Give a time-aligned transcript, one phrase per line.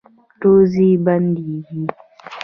[0.41, 1.81] روزي بندیږي؟